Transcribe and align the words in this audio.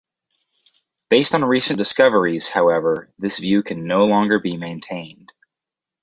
Based 1.11 1.35
on 1.35 1.45
recent 1.45 1.77
discoveries, 1.77 2.49
however, 2.49 3.13
this 3.19 3.37
view 3.37 3.61
can 3.61 3.85
no 3.85 4.05
longer 4.05 4.39
be 4.39 4.57
maintained. 4.57 5.31